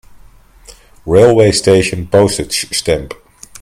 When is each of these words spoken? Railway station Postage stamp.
Railway 1.05 1.51
station 1.51 2.07
Postage 2.07 2.75
stamp. 2.75 3.13